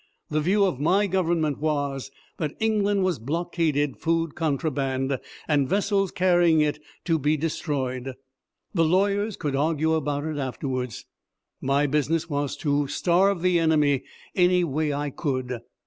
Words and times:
The 0.31 0.41
view 0.41 0.65
of 0.65 0.79
my 0.79 1.05
Government 1.05 1.59
was 1.59 2.09
that 2.37 2.55
England 2.59 3.03
was 3.03 3.19
blockaded, 3.19 3.97
food 3.99 4.33
contraband, 4.33 5.19
and 5.47 5.69
vessels 5.69 6.09
carrying 6.09 6.59
it 6.59 6.79
to 7.05 7.19
be 7.19 7.37
destroyed. 7.37 8.15
The 8.73 8.83
lawyers 8.83 9.37
could 9.37 9.55
argue 9.55 9.93
about 9.93 10.25
it 10.25 10.37
afterwards. 10.39 11.05
My 11.61 11.85
business 11.85 12.27
was 12.27 12.57
to 12.57 12.87
starve 12.87 13.43
the 13.43 13.59
enemy 13.59 14.01
any 14.33 14.63
way 14.63 14.91
I 14.91 15.11
could. 15.11 15.59